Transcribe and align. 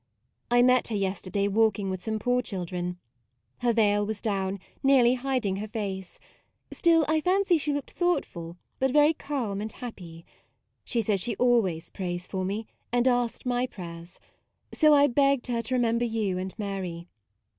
I 0.49 0.63
met 0.63 0.87
her 0.87 0.95
yester 0.95 1.29
day 1.29 1.47
walking 1.47 1.91
with 1.91 2.03
some 2.03 2.17
poor 2.17 2.41
children. 2.41 2.97
Her 3.59 3.71
veil 3.71 4.03
was 4.03 4.19
down, 4.19 4.59
nearly 4.81 5.13
hiding 5.13 5.57
her 5.57 5.67
face; 5.67 6.17
still 6.71 7.05
I 7.07 7.21
fancy 7.21 7.59
she 7.59 7.71
looked 7.71 7.91
thought 7.91 8.25
ful, 8.25 8.57
but 8.79 8.89
very 8.89 9.13
calm 9.13 9.61
and 9.61 9.71
happy. 9.71 10.25
She 10.83 11.01
says 11.03 11.21
she 11.21 11.35
always 11.35 11.91
prays 11.91 12.25
for 12.25 12.43
me, 12.43 12.65
and 12.91 13.07
asked 13.07 13.45
my 13.45 13.67
prayers; 13.67 14.19
so 14.73 14.95
I 14.95 15.05
begged 15.05 15.45
her 15.45 15.61
to 15.61 15.75
remember 15.75 16.05
you 16.05 16.39
and 16.39 16.57
Mary. 16.57 17.07